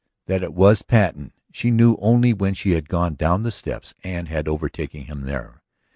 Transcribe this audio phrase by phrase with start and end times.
[0.25, 4.27] That it was Patten she knew only when she had gone down the steps and
[4.27, 5.61] had overtaken him there.